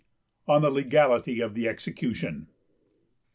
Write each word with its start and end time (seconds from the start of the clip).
_On 0.47 0.63
the 0.63 0.71
Legality 0.71 1.41
of 1.41 1.53
the 1.53 1.67
Execution. 1.67 2.47